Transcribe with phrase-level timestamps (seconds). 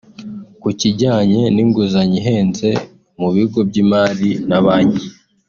[0.61, 2.69] Ku kijyanye n’inguzanyo ihenze
[3.19, 5.07] mu bigo by’imari na banki